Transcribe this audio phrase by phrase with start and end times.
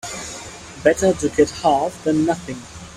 [0.83, 2.57] Better to get half than nothing.